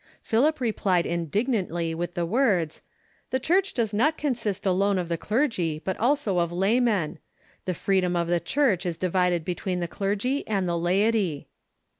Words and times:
Philip 0.23 0.59
replied 0.59 1.05
indignantly 1.05 1.93
with 1.93 2.15
the 2.15 2.25
words:" 2.25 2.81
The 3.29 3.39
Church 3.39 3.71
does 3.71 3.93
not 3.93 4.17
consist 4.17 4.65
alone 4.65 4.97
of 4.97 5.09
the 5.09 5.15
clergy, 5.17 5.79
but 5.85 5.95
also 5.97 6.39
of 6.39 6.51
lay 6.51 6.79
men; 6.79 7.19
the 7.65 7.75
freedom 7.75 8.15
of 8.15 8.27
the 8.27 8.39
Church 8.39 8.83
is 8.83 8.97
divided 8.97 9.45
between 9.45 9.79
the 9.79 9.87
clergy 9.87 10.43
and 10.47 10.67
the 10.67 10.75
laity." 10.75 11.49